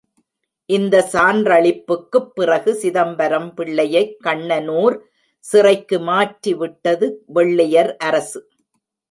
[0.69, 4.97] இந்த சான்றளிப்புக்குப் பிறகு சிதம்பரம் பிள்ளையைக் கண்ணனூர்
[5.39, 8.41] சிறைக்கு மாற்றிவிட்டது வெள்ளையர் அரசு.